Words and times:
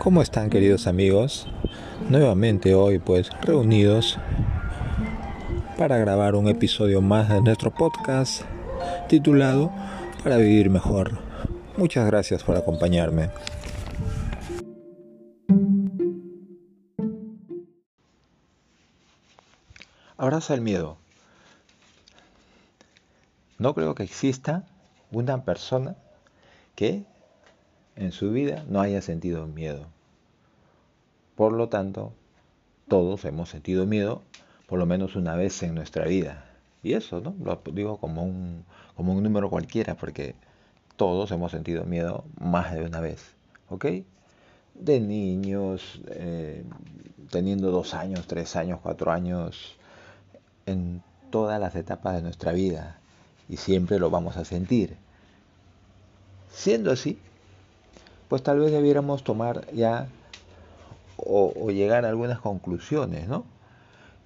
¿Cómo 0.00 0.22
están 0.22 0.48
queridos 0.48 0.86
amigos? 0.86 1.46
Nuevamente 2.08 2.74
hoy 2.74 2.98
pues 2.98 3.28
reunidos 3.42 4.18
para 5.76 5.98
grabar 5.98 6.36
un 6.36 6.48
episodio 6.48 7.02
más 7.02 7.28
de 7.28 7.42
nuestro 7.42 7.70
podcast 7.70 8.44
titulado 9.10 9.70
Para 10.24 10.38
vivir 10.38 10.70
mejor. 10.70 11.18
Muchas 11.76 12.06
gracias 12.06 12.42
por 12.42 12.56
acompañarme. 12.56 13.28
Abraza 20.16 20.54
el 20.54 20.62
miedo. 20.62 20.96
No 23.58 23.74
creo 23.74 23.94
que 23.94 24.04
exista 24.04 24.64
una 25.12 25.44
persona 25.44 25.94
que 26.74 27.04
en 28.00 28.12
su 28.12 28.32
vida 28.32 28.64
no 28.66 28.80
haya 28.80 29.02
sentido 29.02 29.46
miedo. 29.46 29.86
Por 31.36 31.52
lo 31.52 31.68
tanto, 31.68 32.12
todos 32.88 33.24
hemos 33.26 33.50
sentido 33.50 33.86
miedo 33.86 34.22
por 34.66 34.78
lo 34.78 34.86
menos 34.86 35.16
una 35.16 35.36
vez 35.36 35.62
en 35.62 35.74
nuestra 35.74 36.06
vida. 36.06 36.46
Y 36.82 36.94
eso, 36.94 37.20
¿no? 37.20 37.34
Lo 37.44 37.60
digo 37.72 37.98
como 37.98 38.22
un, 38.24 38.64
como 38.96 39.12
un 39.12 39.22
número 39.22 39.50
cualquiera, 39.50 39.96
porque 39.96 40.34
todos 40.96 41.30
hemos 41.30 41.50
sentido 41.52 41.84
miedo 41.84 42.24
más 42.40 42.72
de 42.72 42.84
una 42.84 43.00
vez. 43.00 43.34
¿Ok? 43.68 43.86
De 44.74 45.00
niños, 45.00 46.00
eh, 46.08 46.64
teniendo 47.30 47.70
dos 47.70 47.92
años, 47.92 48.26
tres 48.26 48.56
años, 48.56 48.80
cuatro 48.82 49.12
años, 49.12 49.76
en 50.64 51.02
todas 51.30 51.60
las 51.60 51.74
etapas 51.74 52.14
de 52.14 52.22
nuestra 52.22 52.52
vida. 52.52 52.98
Y 53.48 53.58
siempre 53.58 53.98
lo 53.98 54.08
vamos 54.08 54.38
a 54.38 54.44
sentir. 54.46 54.96
Siendo 56.50 56.92
así, 56.92 57.18
pues 58.30 58.44
tal 58.44 58.60
vez 58.60 58.70
debiéramos 58.70 59.24
tomar 59.24 59.66
ya 59.74 60.06
o, 61.16 61.70
llegar 61.72 62.04
a 62.04 62.08
algunas 62.08 62.38
conclusiones, 62.38 63.26
¿no? 63.26 63.44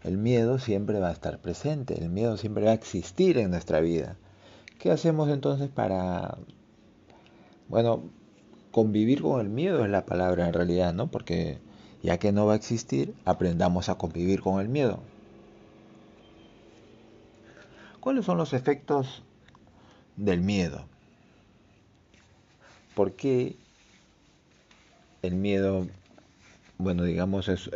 El 0.03 0.19
miedo 0.19 0.59
siempre 0.59 1.01
va 1.01 1.09
a 1.09 1.13
estar 1.13 1.39
presente, 1.39 1.99
el 1.99 2.11
miedo 2.11 2.37
siempre 2.37 2.67
va 2.67 2.73
a 2.73 2.75
existir 2.75 3.39
en 3.39 3.51
nuestra 3.51 3.81
vida. 3.81 4.17
¿Qué 4.79 4.91
hacemos 4.91 5.31
entonces 5.31 5.71
para, 5.71 6.37
bueno, 7.71 8.03
convivir 8.73 9.23
con 9.23 9.41
el 9.41 9.49
miedo 9.49 9.83
es 9.83 9.91
la 9.91 10.05
palabra 10.05 10.49
en 10.49 10.53
realidad, 10.53 10.93
¿no? 10.93 11.07
Porque 11.07 11.59
ya 12.03 12.19
que 12.19 12.31
no 12.31 12.45
va 12.45 12.53
a 12.53 12.57
existir, 12.57 13.15
aprendamos 13.25 13.89
a 13.89 13.95
convivir 13.95 14.43
con 14.43 14.61
el 14.61 14.69
miedo. 14.69 14.99
¿Cuáles 18.01 18.27
son 18.27 18.37
los 18.37 18.53
efectos 18.53 19.23
del 20.17 20.43
miedo? 20.43 20.85
¿Por 22.95 23.13
qué 23.13 23.57
el 25.27 25.35
miedo, 25.37 25.87
bueno, 26.79 27.05
digamos, 27.05 27.49
es, 27.49 27.69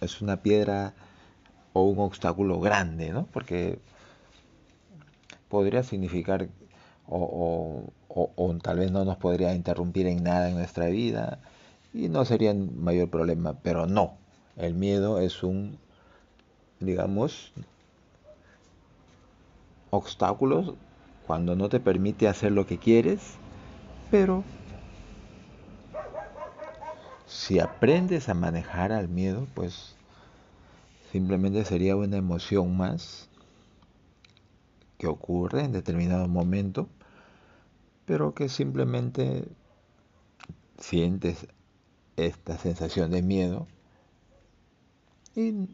es, 0.00 0.20
una 0.20 0.42
piedra 0.42 0.94
o 1.72 1.82
un 1.82 1.98
obstáculo 1.98 2.60
grande, 2.60 3.10
¿no? 3.10 3.26
Porque 3.26 3.78
podría 5.48 5.82
significar 5.82 6.48
o, 7.08 7.84
o, 8.08 8.58
tal 8.62 8.78
vez 8.78 8.90
no 8.90 9.04
nos 9.04 9.16
podría 9.16 9.54
interrumpir 9.54 10.06
en 10.06 10.22
nada 10.22 10.48
en 10.48 10.54
nuestra 10.54 10.86
vida 10.86 11.38
y 11.92 12.08
no 12.08 12.24
sería 12.24 12.54
mayor 12.54 13.10
problema, 13.10 13.54
pero 13.62 13.86
no, 13.86 14.14
el 14.56 14.74
miedo 14.74 15.18
es 15.20 15.42
un, 15.42 15.78
digamos, 16.80 17.52
obstáculos 19.90 20.74
cuando 21.26 21.56
no 21.56 21.68
te 21.68 21.80
permite 21.80 22.28
hacer 22.28 22.52
lo 22.52 22.66
que 22.66 22.78
quieres, 22.78 23.20
pero 24.10 24.44
si 27.32 27.58
aprendes 27.60 28.28
a 28.28 28.34
manejar 28.34 28.92
al 28.92 29.08
miedo, 29.08 29.48
pues 29.54 29.96
simplemente 31.10 31.64
sería 31.64 31.96
una 31.96 32.18
emoción 32.18 32.76
más 32.76 33.28
que 34.98 35.06
ocurre 35.06 35.64
en 35.64 35.72
determinado 35.72 36.28
momento, 36.28 36.88
pero 38.04 38.34
que 38.34 38.48
simplemente 38.48 39.48
sientes 40.78 41.46
esta 42.16 42.58
sensación 42.58 43.10
de 43.10 43.22
miedo 43.22 43.66
y 45.34 45.70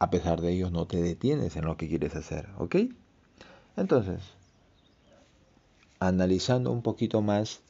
a 0.00 0.10
pesar 0.10 0.40
de 0.40 0.52
ello 0.52 0.70
no 0.70 0.86
te 0.86 1.00
detienes 1.00 1.56
en 1.56 1.64
lo 1.64 1.76
que 1.76 1.88
quieres 1.88 2.16
hacer, 2.16 2.48
¿ok? 2.58 2.76
Entonces, 3.76 4.20
analizando 6.00 6.72
un 6.72 6.82
poquito 6.82 7.22
más 7.22 7.62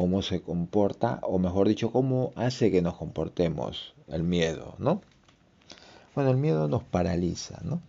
cómo 0.00 0.22
se 0.22 0.40
comporta, 0.40 1.20
o 1.24 1.38
mejor 1.38 1.68
dicho, 1.68 1.92
cómo 1.92 2.32
hace 2.34 2.70
que 2.70 2.80
nos 2.80 2.94
comportemos 2.96 3.92
el 4.08 4.22
miedo, 4.22 4.74
¿no? 4.78 5.02
Bueno, 6.14 6.30
el 6.30 6.38
miedo 6.38 6.68
nos 6.68 6.82
paraliza, 6.82 7.60
¿no? 7.62 7.82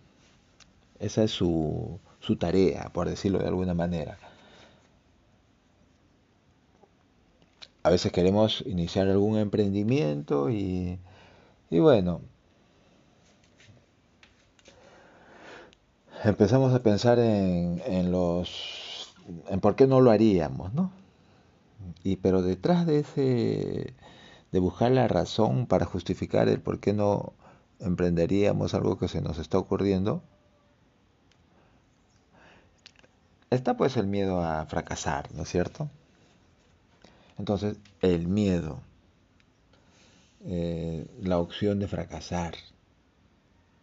Esa 1.00 1.24
es 1.24 1.30
su, 1.30 1.98
su 2.20 2.36
tarea, 2.36 2.90
por 2.92 3.08
decirlo 3.08 3.38
de 3.38 3.48
alguna 3.48 3.72
manera. 3.72 4.18
A 7.82 7.88
veces 7.88 8.12
queremos 8.12 8.62
iniciar 8.66 9.08
algún 9.08 9.38
emprendimiento 9.38 10.50
y, 10.50 10.98
y 11.70 11.78
bueno, 11.78 12.20
empezamos 16.24 16.74
a 16.74 16.82
pensar 16.82 17.18
en, 17.18 17.80
en 17.86 18.12
los 18.12 19.14
en 19.48 19.60
por 19.60 19.76
qué 19.76 19.86
no 19.86 20.02
lo 20.02 20.10
haríamos, 20.10 20.74
¿no? 20.74 20.92
Y 22.04 22.16
pero 22.16 22.42
detrás 22.42 22.86
de 22.86 23.00
ese 23.00 23.94
de 24.52 24.60
buscar 24.60 24.92
la 24.92 25.08
razón 25.08 25.66
para 25.66 25.86
justificar 25.86 26.48
el 26.48 26.60
por 26.60 26.78
qué 26.78 26.92
no 26.92 27.32
emprenderíamos 27.80 28.74
algo 28.74 28.98
que 28.98 29.08
se 29.08 29.22
nos 29.22 29.38
está 29.38 29.58
ocurriendo, 29.58 30.22
está 33.50 33.76
pues 33.76 33.96
el 33.96 34.06
miedo 34.06 34.44
a 34.44 34.64
fracasar, 34.66 35.32
¿no 35.34 35.42
es 35.42 35.48
cierto? 35.48 35.88
Entonces, 37.38 37.76
el 38.02 38.28
miedo, 38.28 38.80
eh, 40.44 41.06
la 41.20 41.38
opción 41.38 41.78
de 41.78 41.88
fracasar, 41.88 42.54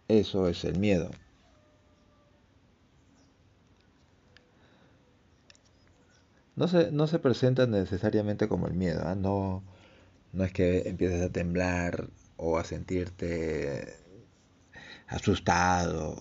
eso 0.07 0.47
es 0.47 0.63
el 0.65 0.79
miedo. 0.79 1.09
No 6.59 6.67
se, 6.67 6.91
no 6.91 7.07
se 7.07 7.19
presenta 7.19 7.67
necesariamente 7.67 8.49
como 8.49 8.67
el 8.67 8.73
miedo, 8.73 9.01
¿ah? 9.05 9.15
no, 9.15 9.63
no 10.33 10.43
es 10.43 10.51
que 10.51 10.89
empieces 10.89 11.21
a 11.21 11.29
temblar 11.29 12.09
o 12.35 12.57
a 12.59 12.65
sentirte 12.65 13.95
asustado 15.07 16.17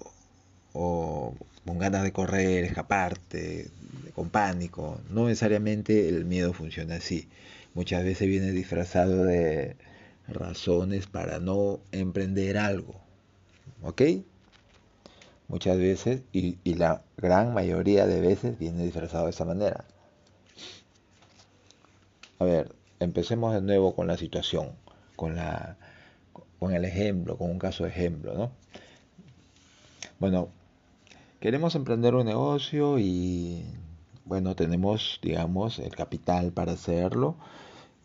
o 0.75 1.34
con 1.66 1.78
ganas 1.81 2.04
de 2.04 2.12
correr, 2.12 2.65
escaparte, 2.65 3.69
con 4.15 4.31
pánico. 4.31 5.00
No 5.10 5.26
necesariamente 5.26 6.09
el 6.09 6.25
miedo 6.25 6.53
funciona 6.53 6.97
así. 6.97 7.28
Muchas 7.75 8.05
veces 8.05 8.28
viene 8.28 8.53
disfrazado 8.53 9.25
de 9.25 9.76
razones 10.28 11.09
para 11.09 11.41
no 11.41 11.81
emprender 11.91 12.59
algo. 12.59 12.94
¿Ok? 13.82 14.03
Muchas 15.49 15.78
veces, 15.78 16.22
y, 16.32 16.59
y 16.62 16.75
la 16.75 17.03
gran 17.16 17.55
mayoría 17.55 18.06
de 18.06 18.20
veces 18.20 18.56
viene 18.59 18.84
disfrazado 18.84 19.25
de 19.25 19.31
esa 19.31 19.44
manera. 19.44 19.84
A 22.38 22.44
ver, 22.44 22.75
empecemos 23.00 23.53
de 23.53 23.62
nuevo 23.62 23.94
con 23.94 24.06
la 24.06 24.16
situación, 24.16 24.71
con, 25.16 25.34
la, 25.34 25.76
con 26.60 26.72
el 26.72 26.84
ejemplo, 26.84 27.37
con 27.37 27.50
un 27.50 27.59
caso 27.59 27.84
de 27.84 27.91
ejemplo, 27.91 28.34
¿no? 28.34 28.53
Bueno, 30.21 30.49
queremos 31.41 31.75
emprender 31.75 32.15
un 32.15 32.26
negocio 32.26 32.99
y, 32.99 33.65
bueno, 34.25 34.55
tenemos, 34.55 35.19
digamos, 35.23 35.81
el 35.81 35.94
capital 35.96 36.52
para 36.52 36.73
hacerlo, 36.73 37.37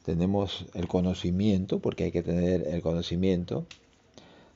tenemos 0.03 0.65
el 0.73 0.87
conocimiento, 0.87 1.79
porque 1.79 2.05
hay 2.05 2.11
que 2.11 2.23
tener 2.23 2.67
el 2.67 2.81
conocimiento, 2.81 3.67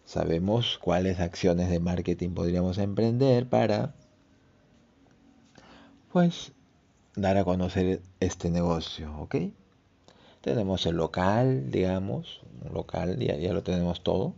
sabemos 0.06 0.80
cuáles 0.80 1.20
acciones 1.20 1.70
de 1.70 1.80
marketing 1.80 2.32
podríamos 2.32 2.80
emprender 2.80 3.48
para, 3.48 3.94
pues, 6.12 6.52
dar 7.16 7.38
a 7.38 7.44
conocer 7.44 8.02
este 8.20 8.50
negocio, 8.50 9.16
¿ok? 9.20 9.36
Tenemos 10.48 10.86
el 10.86 10.96
local, 10.96 11.72
digamos, 11.72 12.40
un 12.66 12.74
local, 12.74 13.20
ya, 13.20 13.36
ya 13.36 13.52
lo 13.52 13.64
tenemos 13.64 14.02
todo. 14.02 14.34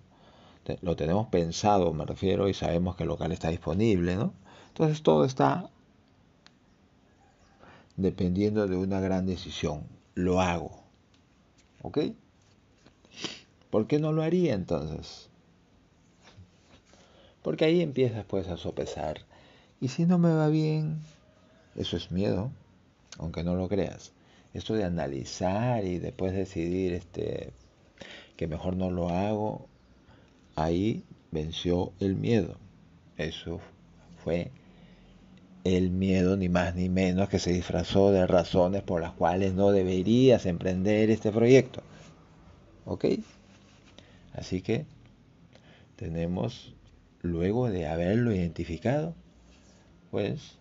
Lo 0.82 0.96
tenemos 0.96 1.28
pensado, 1.28 1.94
me 1.94 2.04
refiero, 2.04 2.50
y 2.50 2.56
sabemos 2.56 2.96
que 2.96 3.04
el 3.04 3.10
local 3.10 3.32
está 3.32 3.50
disponible, 3.50 4.16
¿no? 4.16 4.34
Entonces 4.70 5.04
todo 5.04 5.24
está 5.24 5.70
dependiendo 7.96 8.66
de 8.66 8.76
una 8.76 9.00
gran 9.00 9.28
decisión. 9.28 9.84
Lo 10.16 10.42
hago. 10.42 10.72
¿Ok? 11.84 12.00
¿Por 13.70 13.86
qué 13.86 14.00
no 14.00 14.12
lo 14.12 14.24
haría 14.24 14.56
entonces? 14.56 15.30
Porque 17.44 17.66
ahí 17.66 17.82
empiezas 17.82 18.26
pues 18.26 18.48
a 18.48 18.58
sopesar. 18.58 19.28
Y 19.80 19.90
si 19.90 20.08
no 20.08 20.18
me 20.18 20.34
va 20.34 20.48
bien, 20.48 21.04
eso 21.76 21.98
es 21.98 22.12
miedo, 22.12 22.50
aunque 23.20 23.44
no 23.44 23.54
lo 23.54 23.70
creas. 23.70 24.12
Esto 24.54 24.74
de 24.74 24.84
analizar 24.84 25.86
y 25.86 26.00
después 26.00 26.34
decidir 26.34 26.94
este, 26.94 27.52
que 28.36 28.48
mejor 28.48 28.76
no 28.76 28.90
lo 28.90 29.10
hago, 29.10 29.68
ahí 30.56 31.04
venció 31.32 31.94
el 32.00 32.16
miedo. 32.16 32.58
Eso 33.18 33.60
fue 34.24 34.52
el 35.64 35.92
miedo 35.92 36.38
ni 36.38 36.50
más 36.50 36.76
ni 36.76 36.90
menos 36.90 37.30
que 37.30 37.40
se 37.40 37.52
disfrazó 37.52 38.12
de 38.12 38.26
razones 38.26 38.82
por 38.82 39.02
las 39.02 39.12
cuales 39.12 39.54
no 39.54 39.72
deberías 39.72 40.46
emprender 40.46 41.10
este 41.10 41.32
proyecto. 41.32 41.84
¿Ok? 42.86 43.06
Así 44.34 44.62
que 44.62 44.86
tenemos, 45.96 46.74
luego 47.22 47.70
de 47.70 47.88
haberlo 47.88 48.34
identificado, 48.34 49.16
pues 50.12 50.58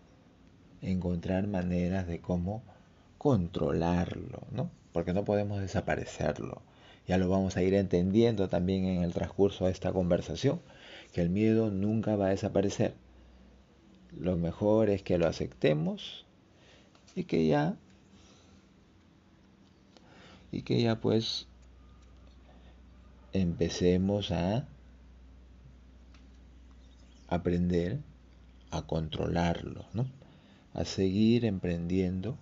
encontrar 0.83 1.47
maneras 1.47 2.07
de 2.07 2.21
cómo 2.21 2.63
controlarlo, 3.19 4.41
¿no? 4.53 4.71
Porque 4.93 5.13
no 5.13 5.25
podemos 5.25 5.61
desaparecerlo. 5.61 6.63
Ya 7.07 7.19
lo 7.19 7.29
vamos 7.29 7.57
a 7.57 7.63
ir 7.63 7.75
entendiendo 7.75 8.49
también 8.49 8.85
en 8.85 9.03
el 9.03 9.13
transcurso 9.13 9.67
de 9.67 9.73
esta 9.73 9.93
conversación, 9.93 10.61
que 11.13 11.23
el 11.23 11.31
miedo 11.31 11.71
nunca 11.71 12.17
va 12.17 12.27
a 12.27 12.31
desaparecer. 12.31 12.95
Lo 14.19 14.37
mejor 14.37 14.91
es 14.91 15.03
que 15.03 15.19
lo 15.19 15.27
aceptemos 15.27 16.25
y 17.15 17.25
que 17.25 17.47
ya 17.47 17.77
y 20.51 20.63
que 20.63 20.81
ya 20.81 21.01
pues 21.01 21.47
empecemos 23.33 24.31
a 24.31 24.67
aprender 27.29 27.99
a 28.71 28.83
controlarlo, 28.83 29.85
¿no? 29.93 30.07
A 30.75 30.85
seguir 30.85 31.45
emprendiendo, 31.45 32.37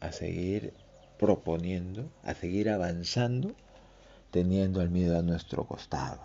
a 0.00 0.12
seguir 0.12 0.72
proponiendo, 1.18 2.08
a 2.22 2.34
seguir 2.34 2.70
avanzando, 2.70 3.52
teniendo 4.30 4.82
el 4.82 4.90
miedo 4.90 5.18
a 5.18 5.22
nuestro 5.22 5.66
costado. 5.66 6.20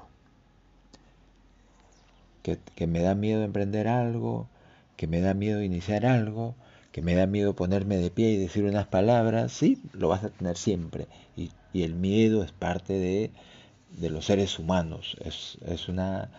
Que, 2.43 2.59
que 2.75 2.87
me 2.87 3.01
da 3.01 3.15
miedo 3.15 3.43
emprender 3.43 3.87
algo, 3.87 4.47
que 4.97 5.07
me 5.07 5.21
da 5.21 5.33
miedo 5.33 5.61
iniciar 5.61 6.05
algo, 6.05 6.55
que 6.93 7.01
me 7.01 7.15
da 7.15 7.25
miedo 7.25 7.55
ponerme 7.55 7.97
de 7.97 8.11
pie 8.11 8.31
y 8.31 8.37
decir 8.37 8.65
unas 8.65 8.85
palabras, 8.85 9.51
sí, 9.51 9.81
lo 9.93 10.09
vas 10.09 10.23
a 10.23 10.29
tener 10.29 10.55
siempre. 10.57 11.07
Y, 11.35 11.51
el 11.73 11.95
miedo 11.95 12.43
es 12.43 12.51
parte 12.51 12.93
de, 12.93 13.31
de 13.97 14.11
los 14.11 14.25
seres 14.25 14.59
humanos, 14.59 15.17
es, 15.25 15.57
es, 15.65 15.89
una, 15.89 16.29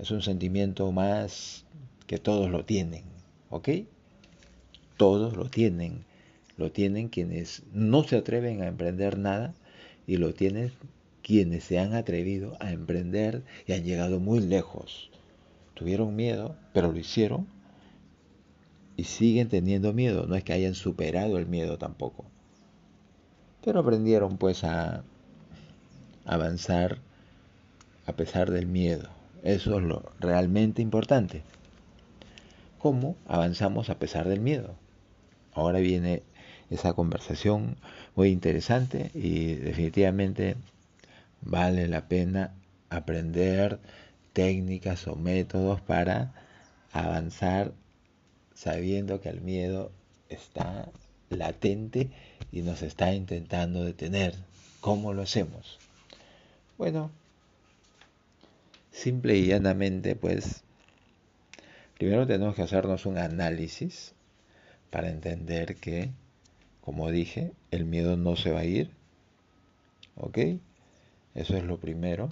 es 0.00 0.10
un 0.10 0.20
sentimiento 0.20 0.90
más 0.90 1.64
que 2.08 2.18
todos 2.18 2.50
lo 2.50 2.64
tienen, 2.64 3.04
¿ok? 3.50 3.68
Todos 4.96 5.36
lo 5.36 5.48
tienen, 5.48 6.04
lo 6.56 6.70
tienen 6.70 7.08
quienes 7.08 7.62
no 7.72 8.04
se 8.04 8.16
atreven 8.16 8.62
a 8.62 8.66
emprender 8.66 9.18
nada 9.18 9.54
y 10.06 10.16
lo 10.16 10.34
tienen 10.34 10.72
quienes 11.22 11.64
se 11.64 11.78
han 11.78 11.94
atrevido 11.94 12.56
a 12.60 12.70
emprender 12.70 13.42
y 13.66 13.72
han 13.72 13.84
llegado 13.84 14.20
muy 14.20 14.40
lejos. 14.40 15.10
Tuvieron 15.74 16.14
miedo, 16.14 16.56
pero 16.72 16.92
lo 16.92 16.98
hicieron 16.98 17.46
y 18.96 19.04
siguen 19.04 19.48
teniendo 19.48 19.92
miedo. 19.92 20.26
No 20.26 20.36
es 20.36 20.44
que 20.44 20.52
hayan 20.52 20.74
superado 20.74 21.38
el 21.38 21.46
miedo 21.46 21.78
tampoco. 21.78 22.24
Pero 23.64 23.80
aprendieron 23.80 24.36
pues 24.36 24.62
a 24.62 25.02
avanzar 26.26 26.98
a 28.06 28.12
pesar 28.12 28.50
del 28.50 28.66
miedo. 28.66 29.08
Eso 29.42 29.78
es 29.78 29.84
lo 29.84 30.12
realmente 30.20 30.82
importante. 30.82 31.42
¿Cómo 32.78 33.16
avanzamos 33.26 33.88
a 33.88 33.98
pesar 33.98 34.28
del 34.28 34.40
miedo? 34.40 34.74
Ahora 35.54 35.78
viene 35.78 36.22
esa 36.70 36.92
conversación 36.94 37.76
muy 38.14 38.28
interesante 38.30 39.10
y 39.14 39.54
definitivamente 39.54 40.56
vale 41.42 41.88
la 41.88 42.08
pena 42.08 42.54
aprender 42.90 43.78
técnicas 44.32 45.06
o 45.06 45.16
métodos 45.16 45.80
para 45.80 46.32
avanzar 46.92 47.72
sabiendo 48.54 49.20
que 49.20 49.28
el 49.28 49.40
miedo 49.40 49.90
está 50.28 50.88
latente 51.30 52.10
y 52.52 52.62
nos 52.62 52.82
está 52.82 53.12
intentando 53.14 53.84
detener. 53.84 54.34
¿Cómo 54.80 55.12
lo 55.12 55.22
hacemos? 55.22 55.78
Bueno, 56.78 57.10
simple 58.92 59.36
y 59.36 59.46
llanamente, 59.46 60.16
pues, 60.16 60.62
primero 61.98 62.26
tenemos 62.26 62.54
que 62.54 62.62
hacernos 62.62 63.06
un 63.06 63.18
análisis 63.18 64.12
para 64.90 65.10
entender 65.10 65.76
que, 65.76 66.10
como 66.84 67.10
dije, 67.10 67.52
el 67.70 67.86
miedo 67.86 68.18
no 68.18 68.36
se 68.36 68.50
va 68.50 68.60
a 68.60 68.64
ir. 68.66 68.90
¿Ok? 70.16 70.38
Eso 71.34 71.56
es 71.56 71.64
lo 71.64 71.78
primero. 71.78 72.28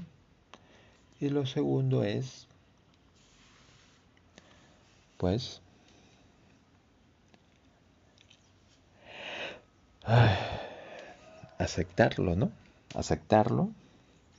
Y 1.21 1.31
lo 1.31 1.47
segundo 1.47 2.05
es, 2.05 2.47
pues, 5.17 5.63
aceptarlo, 11.59 12.37
¿no? 12.37 12.53
Aceptarlo, 12.95 13.71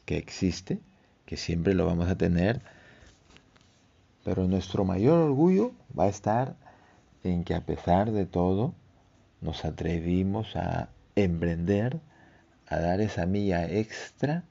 que 0.06 0.18
existe, 0.18 0.80
que 1.26 1.38
siempre 1.38 1.74
lo 1.74 1.88
vamos 1.88 2.08
a 2.08 2.18
tener, 2.18 2.62
pero 4.24 4.48
nuestro 4.48 4.86
mayor 4.86 5.18
orgullo 5.18 5.72
va 5.98 6.04
a 6.04 6.10
estar 6.10 6.56
en 7.24 7.44
que 7.44 7.56
a 7.56 7.62
pesar 7.62 8.12
de 8.12 8.28
todo 8.28 8.76
nos 9.44 9.66
atrevimos 9.66 10.56
a 10.56 10.90
emprender, 11.16 12.00
a 12.68 12.80
dar 12.80 13.02
esa 13.02 13.26
milla 13.26 13.66
extra, 13.70 14.44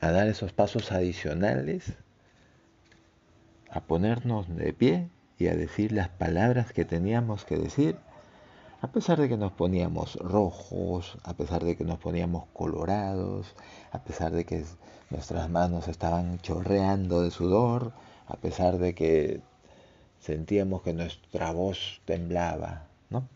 a 0.00 0.10
dar 0.10 0.28
esos 0.28 0.52
pasos 0.52 0.92
adicionales, 0.92 1.94
a 3.70 3.80
ponernos 3.80 4.48
de 4.48 4.72
pie 4.72 5.08
y 5.38 5.48
a 5.48 5.54
decir 5.54 5.92
las 5.92 6.08
palabras 6.08 6.72
que 6.72 6.84
teníamos 6.84 7.44
que 7.44 7.56
decir 7.56 7.96
a 8.82 8.90
pesar 8.92 9.20
de 9.20 9.28
que 9.28 9.36
nos 9.36 9.52
poníamos 9.52 10.16
rojos, 10.16 11.18
a 11.24 11.34
pesar 11.34 11.64
de 11.64 11.76
que 11.76 11.84
nos 11.84 11.98
poníamos 11.98 12.44
colorados, 12.54 13.54
a 13.92 14.02
pesar 14.02 14.32
de 14.32 14.46
que 14.46 14.64
nuestras 15.10 15.50
manos 15.50 15.86
estaban 15.86 16.38
chorreando 16.38 17.20
de 17.20 17.30
sudor, 17.30 17.92
a 18.26 18.36
pesar 18.36 18.78
de 18.78 18.94
que 18.94 19.42
sentíamos 20.18 20.80
que 20.80 20.94
nuestra 20.94 21.52
voz 21.52 22.00
temblaba, 22.06 22.86
¿no? 23.10 23.28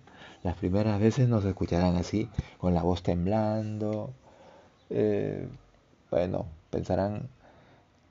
Las 0.44 0.56
primeras 0.56 1.00
veces 1.00 1.26
nos 1.26 1.42
escucharán 1.46 1.96
así, 1.96 2.28
con 2.58 2.74
la 2.74 2.82
voz 2.82 3.02
temblando. 3.02 4.12
Eh, 4.90 5.48
bueno, 6.10 6.44
pensarán 6.68 7.30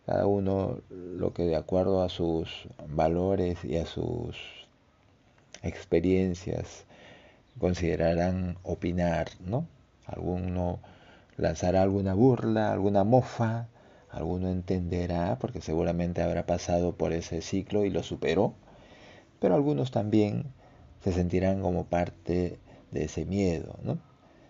cada 0.08 0.26
uno 0.26 0.80
lo 0.90 1.32
que 1.32 1.44
de 1.44 1.56
acuerdo 1.56 2.02
a 2.02 2.10
sus 2.10 2.68
valores 2.90 3.64
y 3.64 3.78
a 3.78 3.86
sus 3.86 4.36
experiencias 5.62 6.86
considerarán 7.60 8.58
opinar, 8.64 9.28
¿no? 9.46 9.68
Alguno 10.08 10.80
lanzará 11.38 11.84
alguna 11.84 12.16
burla, 12.16 12.74
alguna 12.74 13.04
mofa, 13.04 13.68
alguno 14.10 14.50
entenderá 14.50 15.38
porque 15.40 15.62
seguramente 15.62 16.24
habrá 16.24 16.48
pasado 16.48 16.94
por 16.94 17.14
ese 17.14 17.44
ciclo 17.44 17.86
y 17.86 17.92
lo 17.92 18.02
superó, 18.02 18.56
pero 19.40 19.54
algunos 19.54 19.92
también 19.92 20.46
se 21.04 21.12
sentirán 21.12 21.62
como 21.62 21.86
parte 21.86 22.58
de 22.92 23.04
ese 23.04 23.26
miedo, 23.26 23.78
¿no? 23.84 23.98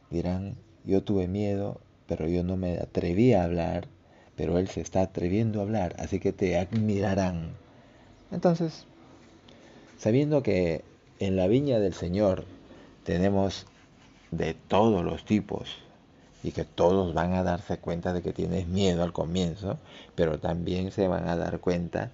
Dirán, 0.09 0.55
yo 0.83 1.01
tuve 1.03 1.27
miedo, 1.27 1.79
pero 2.07 2.27
yo 2.27 2.43
no 2.43 2.57
me 2.57 2.77
atreví 2.77 3.33
a 3.33 3.43
hablar, 3.43 3.87
pero 4.35 4.57
él 4.59 4.67
se 4.67 4.81
está 4.81 5.01
atreviendo 5.01 5.59
a 5.59 5.63
hablar, 5.63 5.95
así 5.97 6.19
que 6.19 6.33
te 6.33 6.57
admirarán. 6.57 7.53
Entonces, 8.31 8.85
sabiendo 9.97 10.43
que 10.43 10.83
en 11.19 11.35
la 11.35 11.47
viña 11.47 11.79
del 11.79 11.93
Señor 11.93 12.45
tenemos 13.03 13.65
de 14.31 14.53
todos 14.53 15.03
los 15.03 15.25
tipos 15.25 15.77
y 16.43 16.51
que 16.51 16.65
todos 16.65 17.13
van 17.13 17.33
a 17.33 17.43
darse 17.43 17.77
cuenta 17.77 18.13
de 18.13 18.21
que 18.21 18.33
tienes 18.33 18.67
miedo 18.67 19.03
al 19.03 19.13
comienzo, 19.13 19.77
pero 20.15 20.39
también 20.39 20.91
se 20.91 21.07
van 21.07 21.27
a 21.27 21.35
dar 21.37 21.59
cuenta 21.59 22.11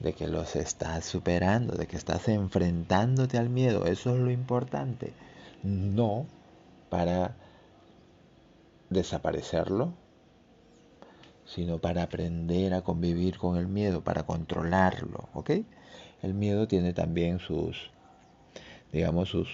de 0.00 0.12
que 0.12 0.28
los 0.28 0.56
estás 0.56 1.04
superando, 1.04 1.74
de 1.74 1.86
que 1.86 1.96
estás 1.96 2.28
enfrentándote 2.28 3.38
al 3.38 3.48
miedo. 3.48 3.86
Eso 3.86 4.14
es 4.14 4.20
lo 4.20 4.30
importante. 4.30 5.12
No 5.62 6.26
para 6.88 7.34
desaparecerlo, 8.90 9.92
sino 11.44 11.78
para 11.78 12.02
aprender 12.02 12.74
a 12.74 12.82
convivir 12.82 13.38
con 13.38 13.56
el 13.56 13.66
miedo, 13.66 14.02
para 14.02 14.24
controlarlo, 14.24 15.28
¿ok? 15.34 15.50
El 16.22 16.34
miedo 16.34 16.68
tiene 16.68 16.92
también 16.92 17.38
sus, 17.38 17.90
digamos, 18.92 19.28
sus 19.30 19.48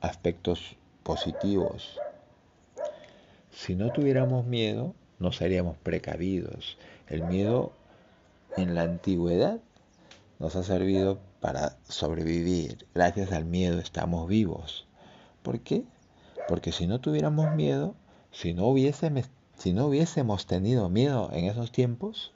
aspectos 0.00 0.76
positivos. 1.02 1.98
Si 3.50 3.74
no 3.74 3.92
tuviéramos 3.92 4.46
miedo, 4.46 4.94
no 5.18 5.32
seríamos 5.32 5.76
precavidos. 5.78 6.78
El 7.08 7.24
miedo 7.24 7.72
en 8.56 8.74
la 8.74 8.82
antigüedad 8.82 9.60
nos 10.38 10.56
ha 10.56 10.62
servido 10.62 11.18
para 11.40 11.76
sobrevivir. 11.88 12.86
Gracias 12.94 13.32
al 13.32 13.44
miedo 13.44 13.78
estamos 13.78 14.28
vivos. 14.28 14.86
¿Por 15.42 15.60
qué? 15.60 15.84
Porque 16.48 16.72
si 16.72 16.86
no 16.86 17.00
tuviéramos 17.00 17.54
miedo, 17.54 17.94
si 18.32 18.54
no 18.54 18.66
hubiésemos, 18.66 19.26
si 19.56 19.72
no 19.72 19.86
hubiésemos 19.86 20.46
tenido 20.46 20.88
miedo 20.88 21.30
en 21.32 21.46
esos 21.46 21.72
tiempos, 21.72 22.32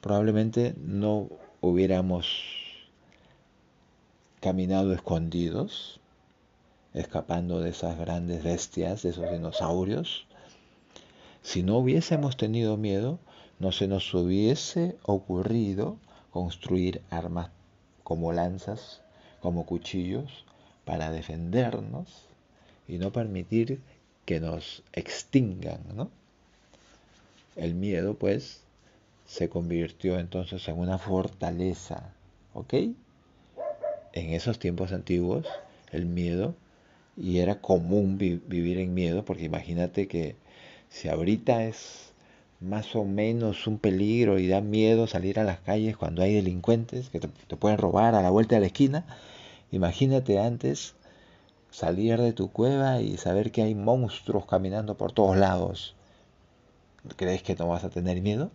probablemente 0.00 0.74
no 0.78 1.28
hubiéramos 1.60 2.26
caminado 4.40 4.92
escondidos, 4.92 6.00
escapando 6.94 7.60
de 7.60 7.70
esas 7.70 7.98
grandes 7.98 8.42
bestias, 8.42 9.02
de 9.02 9.10
esos 9.10 9.30
dinosaurios. 9.30 10.26
Si 11.42 11.62
no 11.62 11.78
hubiésemos 11.78 12.36
tenido 12.36 12.76
miedo, 12.76 13.18
no 13.62 13.70
se 13.70 13.86
nos 13.86 14.12
hubiese 14.12 14.96
ocurrido 15.04 15.96
construir 16.32 17.00
armas 17.10 17.50
como 18.02 18.32
lanzas, 18.32 19.02
como 19.40 19.66
cuchillos, 19.66 20.44
para 20.84 21.12
defendernos 21.12 22.24
y 22.88 22.98
no 22.98 23.12
permitir 23.12 23.80
que 24.24 24.40
nos 24.40 24.82
extingan, 24.92 25.78
¿no? 25.94 26.10
El 27.54 27.76
miedo, 27.76 28.14
pues, 28.14 28.62
se 29.28 29.48
convirtió 29.48 30.18
entonces 30.18 30.66
en 30.66 30.80
una 30.80 30.98
fortaleza, 30.98 32.12
¿ok? 32.54 32.74
En 34.12 34.30
esos 34.30 34.58
tiempos 34.58 34.90
antiguos, 34.90 35.46
el 35.92 36.06
miedo, 36.06 36.56
y 37.16 37.38
era 37.38 37.60
común 37.60 38.18
vivir 38.18 38.78
en 38.78 38.92
miedo, 38.92 39.24
porque 39.24 39.44
imagínate 39.44 40.08
que 40.08 40.34
si 40.90 41.06
ahorita 41.06 41.62
es 41.62 42.11
más 42.62 42.94
o 42.94 43.04
menos 43.04 43.66
un 43.66 43.78
peligro 43.78 44.38
y 44.38 44.46
da 44.46 44.60
miedo 44.60 45.06
salir 45.06 45.38
a 45.40 45.44
las 45.44 45.60
calles 45.60 45.96
cuando 45.96 46.22
hay 46.22 46.34
delincuentes 46.34 47.10
que 47.10 47.20
te, 47.20 47.28
pueden 47.56 47.78
robar 47.78 48.14
a 48.14 48.22
la 48.22 48.30
vuelta 48.30 48.54
de 48.54 48.60
la 48.60 48.66
esquina. 48.68 49.04
Imagínate 49.72 50.38
antes 50.38 50.94
salir 51.70 52.20
de 52.20 52.32
tu 52.32 52.50
cueva 52.50 53.00
y 53.00 53.16
saber 53.16 53.50
que 53.50 53.62
hay 53.62 53.74
monstruos 53.74 54.46
caminando 54.46 54.96
por 54.96 55.12
todos 55.12 55.36
lados. 55.36 55.94
¿Crees 57.16 57.42
que 57.42 57.56
no 57.56 57.66
vas 57.68 57.84
a 57.84 57.90
tener 57.90 58.20
miedo? 58.20 58.50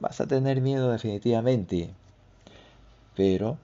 Vas 0.00 0.20
a 0.20 0.26
tener 0.26 0.60
miedo 0.62 0.90
definitivamente. 0.90 1.90
Pero 3.16 3.58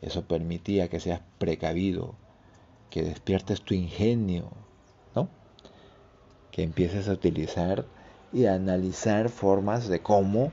eso 0.00 0.22
permitía 0.22 0.88
que 0.88 1.00
seas 1.00 1.22
precavido, 1.38 2.14
que 2.90 3.02
despiertes 3.02 3.62
tu 3.62 3.74
ingenio, 3.74 4.50
¿no? 5.16 5.28
Que 6.52 6.62
empieces 6.62 7.08
a 7.08 7.12
utilizar 7.12 7.84
y 8.32 8.46
analizar 8.46 9.28
formas 9.28 9.88
de 9.88 10.00
cómo 10.00 10.52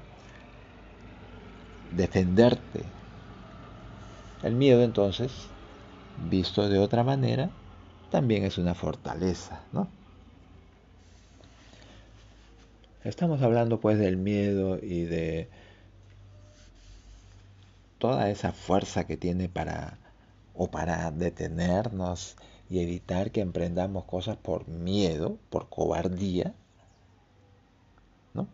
defenderte. 1.91 2.85
El 4.41 4.55
miedo 4.55 4.83
entonces, 4.83 5.31
visto 6.17 6.67
de 6.69 6.79
otra 6.79 7.03
manera, 7.03 7.49
también 8.09 8.43
es 8.43 8.57
una 8.57 8.73
fortaleza, 8.73 9.61
¿no? 9.71 9.87
Estamos 13.03 13.41
hablando 13.41 13.79
pues 13.79 13.97
del 13.97 14.17
miedo 14.17 14.77
y 14.81 15.03
de 15.03 15.49
toda 17.97 18.29
esa 18.29 18.51
fuerza 18.51 19.05
que 19.05 19.17
tiene 19.17 19.47
para 19.47 19.97
o 20.53 20.67
para 20.67 21.09
detenernos 21.11 22.35
y 22.69 22.79
evitar 22.79 23.31
que 23.31 23.41
emprendamos 23.41 24.03
cosas 24.03 24.35
por 24.37 24.67
miedo, 24.67 25.37
por 25.49 25.69
cobardía, 25.69 26.53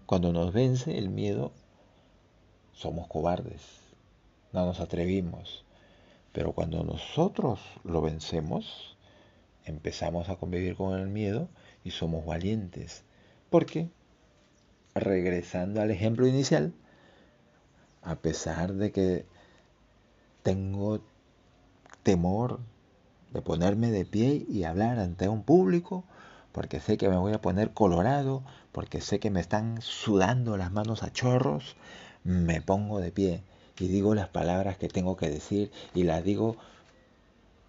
cuando 0.06 0.32
nos 0.32 0.54
vence 0.54 0.98
el 0.98 1.10
miedo, 1.10 1.52
somos 2.74 3.08
cobardes, 3.08 3.62
no 4.52 4.66
nos 4.66 4.80
atrevimos. 4.80 5.66
Pero 6.32 6.54
cuando 6.54 6.84
nosotros 6.84 7.60
lo 7.84 8.02
vencemos, 8.02 8.98
empezamos 9.64 10.30
a 10.30 10.36
convivir 10.36 10.76
con 10.76 11.00
el 11.00 11.08
miedo 11.08 11.48
y 11.84 11.92
somos 11.92 12.26
valientes. 12.26 13.04
Porque, 13.50 13.90
regresando 14.94 15.82
al 15.82 15.92
ejemplo 15.92 16.28
inicial, 16.28 16.74
a 18.02 18.16
pesar 18.16 18.74
de 18.74 18.92
que 18.92 19.26
tengo 20.44 21.00
temor 22.04 22.60
de 23.32 23.42
ponerme 23.42 23.92
de 23.92 24.06
pie 24.06 24.46
y 24.48 24.64
hablar 24.64 25.00
ante 25.00 25.28
un 25.28 25.44
público, 25.44 26.04
porque 26.52 26.80
sé 26.80 26.98
que 26.98 27.10
me 27.10 27.18
voy 27.18 27.34
a 27.34 27.42
poner 27.42 27.74
colorado, 27.74 28.44
porque 28.76 29.00
sé 29.00 29.22
que 29.22 29.30
me 29.30 29.40
están 29.40 29.82
sudando 29.82 30.58
las 30.58 30.70
manos 30.70 31.02
a 31.02 31.14
chorros, 31.14 31.78
me 32.26 32.62
pongo 32.62 33.00
de 33.00 33.10
pie 33.10 33.42
y 33.80 33.88
digo 33.88 34.14
las 34.16 34.28
palabras 34.28 34.78
que 34.78 34.90
tengo 34.90 35.16
que 35.16 35.30
decir 35.30 35.72
y 35.94 36.04
las 36.04 36.26
digo 36.26 36.58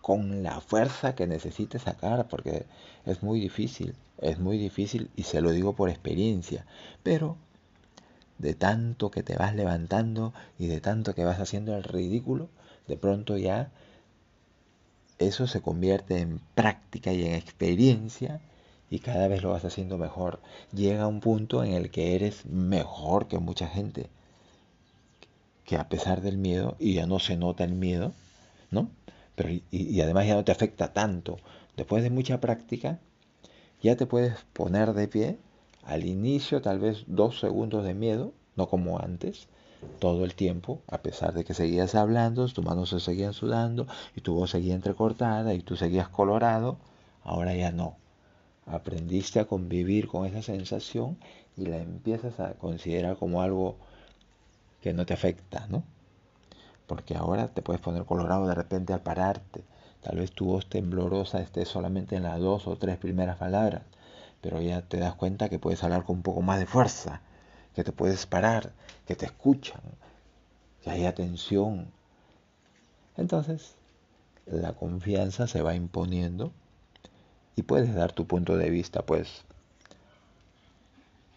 con 0.01 0.43
la 0.43 0.61
fuerza 0.61 1.15
que 1.15 1.29
necesite 1.29 1.79
sacar, 1.79 2.27
porque 2.27 2.67
es 3.05 3.23
muy 3.23 3.39
difícil, 3.39 3.95
es 4.21 4.41
muy 4.41 4.59
difícil 4.59 5.09
y 5.15 5.23
se 5.23 5.41
lo 5.41 5.53
digo 5.53 5.75
por 5.75 5.91
experiencia, 5.91 6.67
pero 7.05 7.37
de 8.39 8.55
tanto 8.55 9.13
que 9.13 9.23
te 9.23 9.37
vas 9.37 9.55
levantando 9.55 10.35
y 10.59 10.67
de 10.67 10.81
tanto 10.81 11.15
que 11.15 11.25
vas 11.25 11.39
haciendo 11.39 11.77
el 11.77 11.85
ridículo, 11.85 12.49
de 12.89 12.97
pronto 12.97 13.37
ya 13.37 13.71
eso 15.21 15.47
se 15.47 15.61
convierte 15.61 16.19
en 16.19 16.41
práctica 16.57 17.13
y 17.13 17.25
en 17.25 17.35
experiencia 17.37 18.41
y 18.91 19.01
cada 19.01 19.29
vez 19.29 19.43
lo 19.43 19.51
vas 19.51 19.65
haciendo 19.65 19.99
mejor. 19.99 20.41
Llega 20.73 21.07
un 21.07 21.21
punto 21.21 21.65
en 21.65 21.73
el 21.73 21.91
que 21.91 22.15
eres 22.15 22.47
mejor 22.47 23.29
que 23.29 23.39
mucha 23.39 23.69
gente, 23.69 24.09
que 25.65 25.77
a 25.77 25.89
pesar 25.89 26.21
del 26.23 26.39
miedo, 26.39 26.77
y 26.79 26.95
ya 26.95 27.07
no 27.07 27.19
se 27.19 27.37
nota 27.37 27.65
el 27.65 27.75
miedo, 27.75 28.13
¿no? 28.71 28.89
Pero, 29.35 29.51
y, 29.71 30.01
además 30.01 30.27
ya 30.27 30.35
no 30.35 30.45
te 30.45 30.53
afecta 30.53 30.93
tanto. 30.93 31.39
Después 31.77 32.03
de 32.03 32.11
mucha 32.11 32.41
práctica, 32.41 33.01
ya 33.83 33.97
te 33.97 34.07
puedes 34.07 34.39
poner 34.53 34.95
de 34.95 35.09
pie, 35.09 35.39
al 35.85 36.05
inicio 36.05 36.63
tal 36.63 36.79
vez 36.79 37.05
dos 37.07 37.41
segundos 37.41 37.85
de 37.85 37.95
miedo, 37.95 38.33
no 38.57 38.69
como 38.69 38.99
antes, 38.99 39.49
todo 39.99 40.25
el 40.25 40.35
tiempo, 40.35 40.81
a 40.89 40.99
pesar 40.99 41.35
de 41.35 41.45
que 41.45 41.55
seguías 41.55 41.95
hablando, 41.95 42.49
tus 42.49 42.65
manos 42.65 42.91
se 42.91 43.01
seguían 43.01 43.35
sudando 43.35 43.87
y 44.17 44.23
tu 44.23 44.35
voz 44.35 44.51
seguía 44.51 44.75
entrecortada 44.75 45.53
y 45.55 45.61
tú 45.61 45.77
seguías 45.77 46.09
colorado, 46.09 46.79
ahora 47.23 47.55
ya 47.55 47.71
no 47.73 47.97
aprendiste 48.67 49.39
a 49.39 49.47
convivir 49.47 50.09
con 50.09 50.27
esa 50.27 50.43
sensación 50.43 51.17
y 51.57 51.67
la 51.67 51.79
empiezas 51.79 52.41
a 52.41 52.55
considerar 52.55 53.17
como 53.17 53.41
algo 53.41 53.77
que 54.83 54.93
no 54.93 55.07
te 55.07 55.15
afecta, 55.15 55.67
¿no? 55.69 55.85
Porque 56.87 57.17
ahora 57.17 57.49
te 57.49 57.63
puedes 57.63 57.81
poner 57.81 58.05
colorado 58.05 58.47
de 58.47 58.55
repente 58.55 58.93
al 58.93 59.03
pararte. 59.03 59.65
Tal 60.03 60.19
vez 60.19 60.33
tu 60.33 60.47
voz 60.47 60.69
temblorosa 60.69 61.41
esté 61.41 61.65
solamente 61.65 62.17
en 62.17 62.25
las 62.25 62.39
dos 62.41 62.67
o 62.67 62.77
tres 62.77 62.97
primeras 62.97 63.39
palabras, 63.39 63.83
pero 64.41 64.61
ya 64.61 64.83
te 64.83 64.99
das 64.99 65.15
cuenta 65.15 65.49
que 65.49 65.59
puedes 65.59 65.83
hablar 65.83 66.05
con 66.05 66.17
un 66.17 66.23
poco 66.23 66.43
más 66.43 66.59
de 66.59 66.67
fuerza, 66.67 67.23
que 67.75 67.85
te 67.85 67.93
puedes 67.93 68.27
parar, 68.27 68.73
que 69.07 69.17
te 69.17 69.27
escuchan, 69.27 69.81
que 70.83 70.91
hay 70.91 71.07
atención. 71.07 71.89
Entonces, 73.17 73.75
la 74.47 74.75
confianza 74.75 75.47
se 75.49 75.63
va 75.63 75.75
imponiendo 75.75 76.53
y 77.57 77.63
puedes 77.63 77.95
dar 77.95 78.13
tu 78.13 78.27
punto 78.27 78.57
de 78.57 78.71
vista, 78.71 79.05
pues, 79.05 79.45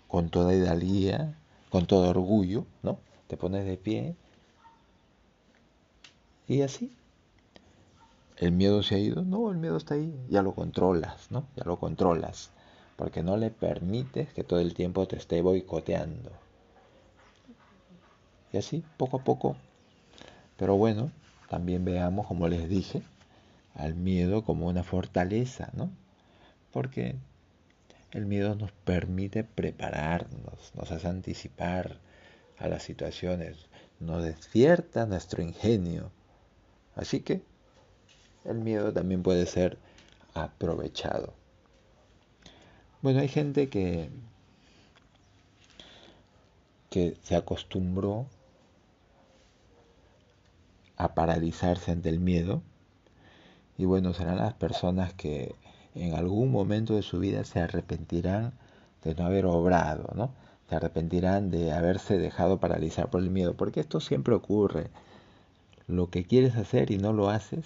con 0.08 0.30
toda 0.30 0.54
idalía, 0.54 1.38
con 1.70 1.86
todo 1.88 2.10
orgullo, 2.10 2.66
¿no? 2.84 3.00
Te 3.28 3.38
pones 3.38 3.66
de 3.66 3.78
pie 3.78 4.16
y 6.48 6.62
así. 6.64 6.92
¿El 8.38 8.54
miedo 8.54 8.82
se 8.82 8.96
ha 8.96 8.98
ido? 8.98 9.24
No, 9.24 9.52
el 9.52 9.58
miedo 9.58 9.78
está 9.78 9.94
ahí, 9.94 10.12
ya 10.30 10.42
lo 10.42 10.56
controlas, 10.56 11.30
¿no? 11.30 11.46
Ya 11.56 11.64
lo 11.66 11.78
controlas, 11.80 12.50
porque 12.96 13.22
no 13.22 13.38
le 13.38 13.52
permites 13.52 14.34
que 14.34 14.44
todo 14.44 14.60
el 14.60 14.74
tiempo 14.74 15.08
te 15.08 15.16
esté 15.16 15.42
boicoteando. 15.44 16.32
Y 18.52 18.58
así, 18.58 18.84
poco 18.98 19.18
a 19.18 19.24
poco. 19.24 19.56
Pero 20.58 20.76
bueno, 20.78 21.12
también 21.50 21.86
veamos, 21.86 22.28
como 22.28 22.48
les 22.48 22.70
dije, 22.70 23.02
al 23.76 23.96
miedo 23.96 24.44
como 24.44 24.68
una 24.68 24.84
fortaleza, 24.84 25.72
¿no? 25.74 25.90
Porque 26.72 27.16
el 28.12 28.26
miedo 28.26 28.56
nos 28.56 28.72
permite 28.72 29.44
prepararnos, 29.44 30.74
nos 30.76 30.92
hace 30.92 31.08
anticipar 31.08 31.98
a 32.58 32.68
las 32.68 32.84
situaciones, 32.84 33.68
nos 34.00 34.24
despierta 34.24 35.06
nuestro 35.06 35.42
ingenio. 35.42 36.12
Así 36.96 37.22
que 37.22 37.42
el 38.46 38.60
miedo 38.60 38.92
también 38.94 39.24
puede 39.24 39.46
ser 39.46 39.78
aprovechado. 40.34 41.34
Bueno, 43.02 43.20
hay 43.20 43.30
gente 43.30 43.70
que, 43.70 44.10
que 46.90 47.16
se 47.24 47.36
acostumbró 47.36 48.26
a 50.98 51.14
paralizarse 51.14 51.92
ante 51.92 52.10
el 52.10 52.20
miedo 52.20 52.62
y 53.78 53.86
bueno, 53.86 54.14
serán 54.14 54.38
las 54.38 54.54
personas 54.56 55.14
que 55.14 55.56
en 55.96 56.14
algún 56.14 56.52
momento 56.52 56.96
de 56.96 57.02
su 57.02 57.20
vida 57.20 57.44
se 57.44 57.60
arrepentirán 57.60 58.54
de 59.04 59.16
no 59.16 59.26
haber 59.26 59.46
obrado, 59.46 60.14
¿no? 60.16 60.32
Se 60.70 60.76
arrepentirán 60.76 61.50
de 61.50 61.72
haberse 61.72 62.18
dejado 62.18 62.60
paralizar 62.60 63.10
por 63.10 63.22
el 63.22 63.32
miedo, 63.32 63.56
porque 63.56 63.80
esto 63.80 64.00
siempre 64.00 64.36
ocurre. 64.36 64.90
Lo 65.88 66.10
que 66.10 66.26
quieres 66.26 66.56
hacer 66.56 66.92
y 66.92 67.00
no 67.00 67.14
lo 67.14 67.30
haces, 67.30 67.66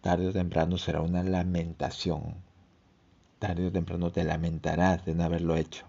tarde 0.00 0.28
o 0.28 0.32
temprano 0.32 0.78
será 0.78 1.00
una 1.00 1.22
lamentación. 1.22 2.34
Tarde 3.38 3.68
o 3.68 3.72
temprano 3.72 4.10
te 4.10 4.24
lamentarás 4.24 5.04
de 5.04 5.14
no 5.14 5.24
haberlo 5.24 5.56
hecho. 5.56 5.86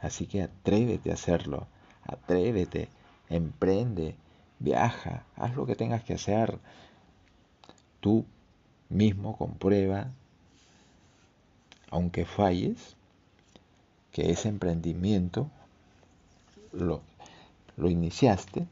Así 0.00 0.26
que 0.26 0.42
atrévete 0.42 1.10
a 1.10 1.14
hacerlo, 1.14 1.66
atrévete, 2.04 2.88
emprende, 3.28 4.16
viaja, 4.58 5.24
haz 5.36 5.54
lo 5.56 5.66
que 5.66 5.74
tengas 5.74 6.02
que 6.04 6.14
hacer. 6.14 6.58
Tú 8.00 8.24
mismo 8.88 9.36
comprueba, 9.36 10.10
aunque 11.90 12.24
falles, 12.24 12.96
que 14.12 14.30
ese 14.30 14.48
emprendimiento 14.48 15.50
lo, 16.72 17.02
lo 17.76 17.90
iniciaste 17.90 18.66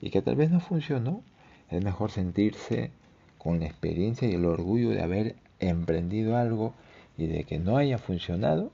y 0.00 0.10
que 0.10 0.22
tal 0.22 0.36
vez 0.36 0.50
no 0.50 0.60
funcionó, 0.60 1.22
es 1.70 1.84
mejor 1.84 2.10
sentirse 2.10 2.90
con 3.38 3.60
la 3.60 3.66
experiencia 3.66 4.28
y 4.28 4.34
el 4.34 4.44
orgullo 4.44 4.90
de 4.90 5.02
haber 5.02 5.36
emprendido 5.60 6.36
algo 6.36 6.74
y 7.16 7.26
de 7.26 7.44
que 7.44 7.58
no 7.58 7.76
haya 7.76 7.98
funcionado, 7.98 8.72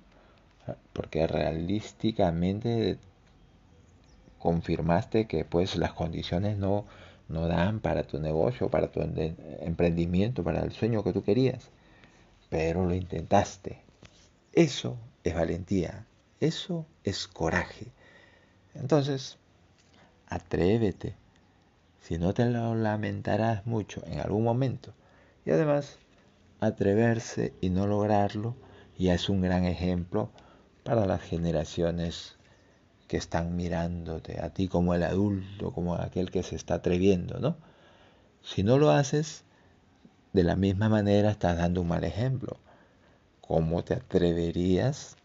porque 0.92 1.26
realísticamente 1.26 2.98
confirmaste 4.38 5.26
que 5.26 5.44
pues 5.44 5.76
las 5.76 5.92
condiciones 5.92 6.56
no, 6.56 6.84
no 7.28 7.48
dan 7.48 7.80
para 7.80 8.04
tu 8.04 8.18
negocio, 8.20 8.70
para 8.70 8.90
tu 8.90 9.00
emprendimiento, 9.00 10.44
para 10.44 10.60
el 10.62 10.72
sueño 10.72 11.02
que 11.02 11.12
tú 11.12 11.22
querías, 11.22 11.70
pero 12.48 12.84
lo 12.86 12.94
intentaste. 12.94 13.82
Eso 14.52 14.96
es 15.24 15.34
valentía, 15.34 16.06
eso 16.40 16.86
es 17.04 17.26
coraje. 17.26 17.86
Entonces, 18.74 19.38
atrévete, 20.28 21.14
si 22.00 22.18
no 22.18 22.34
te 22.34 22.44
lo 22.44 22.74
lamentarás 22.74 23.66
mucho 23.66 24.02
en 24.06 24.20
algún 24.20 24.44
momento. 24.44 24.92
Y 25.44 25.50
además, 25.50 25.98
atreverse 26.60 27.52
y 27.60 27.70
no 27.70 27.86
lograrlo 27.86 28.54
ya 28.98 29.14
es 29.14 29.28
un 29.28 29.42
gran 29.42 29.64
ejemplo 29.64 30.30
para 30.84 31.06
las 31.06 31.20
generaciones 31.20 32.35
que 33.08 33.16
están 33.16 33.56
mirándote 33.56 34.40
a 34.40 34.50
ti 34.50 34.68
como 34.68 34.94
el 34.94 35.02
adulto, 35.02 35.72
como 35.72 35.94
aquel 35.94 36.30
que 36.30 36.42
se 36.42 36.56
está 36.56 36.74
atreviendo, 36.74 37.38
¿no? 37.38 37.56
Si 38.42 38.62
no 38.62 38.78
lo 38.78 38.90
haces, 38.90 39.44
de 40.32 40.44
la 40.44 40.56
misma 40.56 40.88
manera 40.88 41.30
estás 41.30 41.56
dando 41.56 41.80
un 41.82 41.88
mal 41.88 42.04
ejemplo. 42.04 42.58
¿Cómo 43.40 43.84
te 43.84 43.94
atreverías 43.94 45.16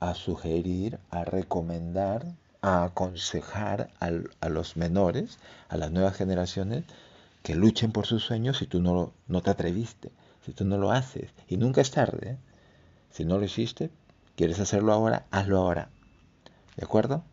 a 0.00 0.14
sugerir, 0.14 0.98
a 1.10 1.24
recomendar, 1.24 2.26
a 2.60 2.84
aconsejar 2.84 3.90
a 4.00 4.48
los 4.48 4.76
menores, 4.76 5.38
a 5.68 5.76
las 5.76 5.90
nuevas 5.90 6.16
generaciones, 6.16 6.84
que 7.42 7.54
luchen 7.54 7.92
por 7.92 8.06
sus 8.06 8.24
sueños 8.24 8.58
si 8.58 8.66
tú 8.66 8.80
no, 8.80 9.12
no 9.26 9.42
te 9.42 9.50
atreviste, 9.50 10.10
si 10.44 10.52
tú 10.52 10.64
no 10.64 10.78
lo 10.78 10.92
haces. 10.92 11.30
Y 11.48 11.56
nunca 11.56 11.80
es 11.80 11.90
tarde. 11.90 12.30
¿eh? 12.30 12.36
Si 13.10 13.24
no 13.24 13.38
lo 13.38 13.44
hiciste, 13.44 13.90
quieres 14.36 14.60
hacerlo 14.60 14.92
ahora, 14.92 15.26
hazlo 15.30 15.58
ahora. 15.58 15.90
¿De 16.76 16.84
acuerdo? 16.84 17.24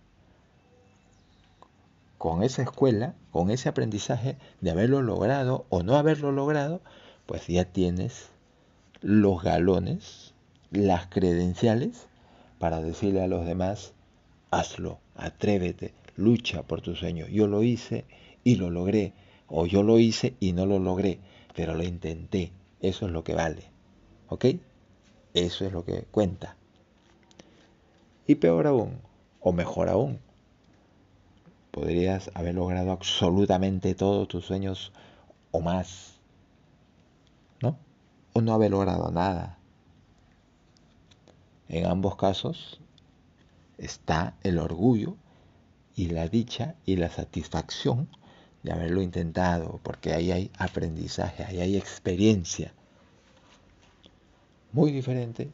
Con 2.18 2.44
esa 2.44 2.64
escuela, 2.64 3.16
con 3.32 3.50
ese 3.50 3.70
aprendizaje 3.70 4.38
de 4.62 4.72
haberlo 4.72 5.02
logrado 5.02 5.66
o 5.70 5.84
no 5.84 5.96
haberlo 5.96 6.32
logrado, 6.32 6.82
pues 7.26 7.48
ya 7.48 7.66
tienes 7.66 8.30
los 9.02 9.42
galones, 9.42 10.34
las 10.72 11.08
credenciales 11.08 12.08
para 12.60 12.82
decirle 12.82 13.24
a 13.24 13.28
los 13.28 13.46
demás, 13.46 13.94
hazlo, 14.52 15.00
atrévete, 15.16 15.94
lucha 16.18 16.64
por 16.64 16.82
tu 16.82 16.96
sueño. 16.96 17.28
Yo 17.28 17.48
lo 17.48 17.64
hice 17.64 18.06
y 18.44 18.56
lo 18.56 18.70
logré, 18.70 19.14
o 19.48 19.66
yo 19.66 19.84
lo 19.84 19.98
hice 20.00 20.36
y 20.40 20.52
no 20.52 20.66
lo 20.66 20.80
logré, 20.80 21.20
pero 21.56 21.74
lo 21.74 21.84
intenté. 21.84 22.52
Eso 22.82 23.06
es 23.06 23.12
lo 23.12 23.24
que 23.24 23.36
vale. 23.36 23.64
¿Ok? 24.28 24.46
Eso 25.34 25.66
es 25.66 25.72
lo 25.72 25.86
que 25.86 26.04
cuenta. 26.12 26.56
Y 28.30 28.36
peor 28.36 28.68
aún, 28.68 29.02
o 29.40 29.52
mejor 29.52 29.90
aún, 29.90 30.20
podrías 31.72 32.30
haber 32.36 32.54
logrado 32.54 32.92
absolutamente 32.92 33.96
todos 33.96 34.28
tus 34.28 34.46
sueños 34.46 34.92
o 35.50 35.62
más, 35.62 36.20
¿no? 37.60 37.76
O 38.34 38.42
no 38.42 38.54
haber 38.54 38.70
logrado 38.70 39.10
nada. 39.10 39.58
En 41.70 41.88
ambos 41.88 42.18
casos 42.18 42.80
está 43.80 44.36
el 44.44 44.60
orgullo 44.60 45.16
y 45.96 46.10
la 46.10 46.28
dicha 46.28 46.76
y 46.86 46.98
la 46.98 47.10
satisfacción 47.10 48.10
de 48.62 48.74
haberlo 48.74 49.02
intentado, 49.02 49.80
porque 49.82 50.14
ahí 50.14 50.32
hay 50.32 50.52
aprendizaje, 50.60 51.46
ahí 51.46 51.62
hay 51.62 51.78
experiencia. 51.78 52.76
Muy 54.72 54.92
diferente 54.92 55.52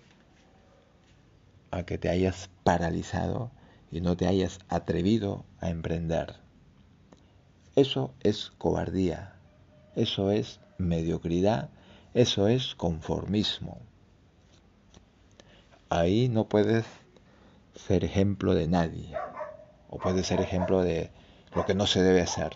a 1.76 1.84
que 1.84 1.98
te 1.98 2.10
hayas 2.10 2.50
paralizado 2.64 3.52
y 3.92 4.02
no 4.02 4.18
te 4.18 4.28
hayas 4.28 4.60
atrevido 4.70 5.46
a 5.60 5.70
emprender. 5.70 6.36
Eso 7.76 8.14
es 8.22 8.52
cobardía, 8.58 9.36
eso 9.96 10.32
es 10.32 10.60
mediocridad, 10.78 11.70
eso 12.14 12.48
es 12.48 12.76
conformismo 12.76 13.80
ahí 15.90 16.30
no 16.30 16.46
puedes 16.46 16.86
ser 17.76 18.04
ejemplo 18.04 18.54
de 18.54 18.68
nadie. 18.68 19.18
O 19.90 19.98
puedes 20.00 20.28
ser 20.28 20.42
ejemplo 20.42 20.82
de 20.82 21.10
lo 21.54 21.66
que 21.66 21.76
no 21.76 21.88
se 21.88 22.02
debe 22.02 22.22
hacer. 22.22 22.54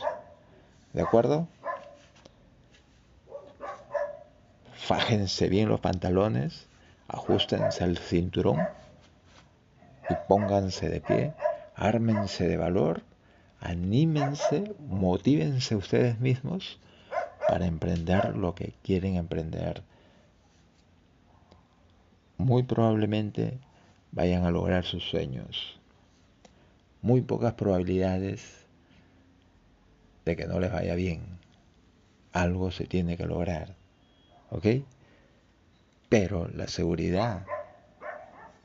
¿De 0.94 1.02
acuerdo? 1.02 1.48
Fájense 4.74 5.50
bien 5.50 5.70
los 5.70 5.80
pantalones, 5.80 6.68
ajustense 7.08 7.84
el 7.84 7.98
cinturón 7.98 8.68
y 10.10 10.14
pónganse 10.28 10.90
de 10.90 11.02
pie, 11.02 11.34
ármense 11.76 12.48
de 12.48 12.58
valor, 12.58 13.04
anímense, 13.60 14.76
motívense 14.88 15.76
ustedes 15.76 16.20
mismos 16.20 16.80
para 17.48 17.66
emprender 17.66 18.36
lo 18.36 18.56
que 18.56 18.74
quieren 18.84 19.16
emprender 19.16 19.84
muy 22.40 22.64
probablemente 22.64 23.60
vayan 24.12 24.46
a 24.46 24.50
lograr 24.50 24.86
sus 24.86 25.04
sueños. 25.04 25.78
Muy 27.02 27.22
pocas 27.22 27.54
probabilidades 27.54 28.66
de 30.26 30.38
que 30.38 30.48
no 30.48 30.60
les 30.60 30.72
vaya 30.72 30.96
bien. 30.96 31.22
Algo 32.32 32.72
se 32.72 32.86
tiene 32.86 33.18
que 33.18 33.26
lograr. 33.26 33.76
¿Ok? 34.52 34.66
Pero 36.08 36.48
la 36.48 36.68
seguridad 36.68 37.46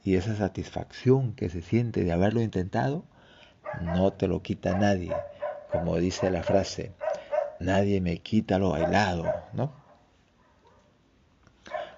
y 0.04 0.16
esa 0.16 0.36
satisfacción 0.36 1.32
que 1.32 1.48
se 1.48 1.62
siente 1.62 2.04
de 2.04 2.12
haberlo 2.12 2.42
intentado, 2.42 3.04
no 3.80 4.12
te 4.12 4.28
lo 4.28 4.42
quita 4.42 4.76
nadie. 4.76 5.12
Como 5.72 5.96
dice 5.96 6.30
la 6.30 6.42
frase, 6.42 6.92
nadie 7.58 8.02
me 8.02 8.18
quita 8.18 8.58
lo 8.58 8.70
bailado, 8.70 9.32
¿no? 9.54 9.72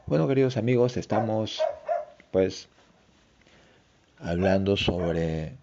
Bueno, 0.07 0.29
queridos 0.29 0.57
amigos, 0.57 0.97
estamos 0.97 1.61
pues 2.31 2.69
hablando 4.21 4.77
sobre 4.77 5.57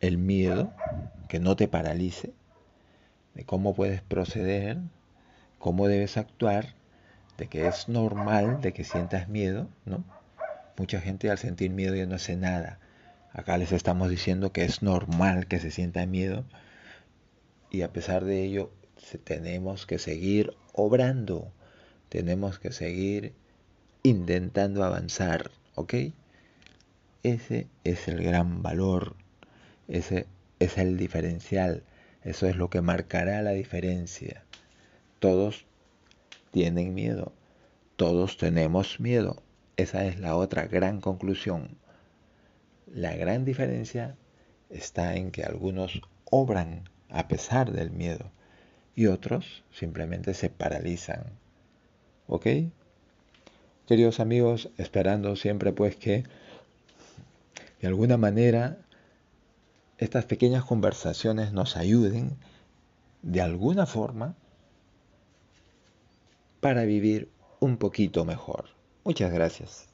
el 0.00 0.16
miedo, 0.16 0.72
que 1.28 1.40
no 1.40 1.56
te 1.56 1.68
paralice, 1.68 2.32
de 3.34 3.44
cómo 3.44 3.74
puedes 3.74 4.00
proceder, 4.00 4.78
cómo 5.58 5.88
debes 5.88 6.16
actuar, 6.16 6.74
de 7.36 7.48
que 7.48 7.66
es 7.66 7.86
normal 7.90 8.62
de 8.62 8.72
que 8.72 8.82
sientas 8.82 9.28
miedo, 9.28 9.68
¿no? 9.84 10.15
Mucha 10.76 11.00
gente 11.00 11.30
al 11.30 11.38
sentir 11.38 11.70
miedo 11.70 11.94
ya 11.94 12.06
no 12.06 12.16
hace 12.16 12.36
nada. 12.36 12.78
Acá 13.32 13.58
les 13.58 13.72
estamos 13.72 14.10
diciendo 14.10 14.52
que 14.52 14.64
es 14.64 14.82
normal 14.82 15.46
que 15.46 15.60
se 15.60 15.70
sienta 15.70 16.06
miedo 16.06 16.44
y 17.70 17.82
a 17.82 17.92
pesar 17.92 18.24
de 18.24 18.42
ello 18.44 18.70
tenemos 19.24 19.86
que 19.86 19.98
seguir 19.98 20.54
obrando 20.72 21.52
tenemos 22.08 22.58
que 22.58 22.72
seguir 22.72 23.34
intentando 24.02 24.84
avanzar, 24.84 25.50
¿ok? 25.74 25.94
Ese 27.22 27.66
es 27.84 28.08
el 28.08 28.22
gran 28.22 28.62
valor, 28.62 29.16
ese 29.88 30.26
es 30.60 30.78
el 30.78 30.96
diferencial, 30.96 31.82
eso 32.22 32.46
es 32.46 32.56
lo 32.56 32.70
que 32.70 32.80
marcará 32.80 33.42
la 33.42 33.50
diferencia. 33.50 34.44
Todos 35.18 35.66
tienen 36.52 36.94
miedo, 36.94 37.32
todos 37.96 38.36
tenemos 38.36 39.00
miedo, 39.00 39.42
esa 39.76 40.04
es 40.06 40.18
la 40.18 40.36
otra 40.36 40.66
gran 40.66 41.00
conclusión. 41.00 41.76
La 42.86 43.14
gran 43.14 43.44
diferencia 43.44 44.16
está 44.70 45.16
en 45.16 45.30
que 45.30 45.44
algunos 45.44 46.00
obran 46.30 46.88
a 47.08 47.28
pesar 47.28 47.72
del 47.72 47.90
miedo 47.90 48.30
y 48.94 49.06
otros 49.06 49.64
simplemente 49.70 50.34
se 50.34 50.50
paralizan 50.50 51.38
¿Ok? 52.28 52.46
Queridos 53.86 54.18
amigos, 54.18 54.70
esperando 54.78 55.36
siempre 55.36 55.72
pues 55.72 55.94
que 55.94 56.24
de 57.80 57.86
alguna 57.86 58.16
manera 58.16 58.78
estas 59.98 60.24
pequeñas 60.24 60.64
conversaciones 60.64 61.52
nos 61.52 61.76
ayuden 61.76 62.36
de 63.22 63.40
alguna 63.40 63.86
forma 63.86 64.34
para 66.60 66.84
vivir 66.84 67.30
un 67.60 67.76
poquito 67.76 68.24
mejor. 68.24 68.75
Muchas 69.06 69.32
gracias. 69.32 69.88